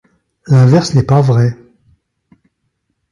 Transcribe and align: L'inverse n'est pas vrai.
L'inverse 0.47 0.95
n'est 0.95 1.03
pas 1.03 1.21
vrai. 1.21 1.55